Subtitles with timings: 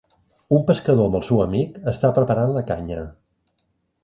[0.55, 3.05] Un pescador amb el seu amic està preparant la canya.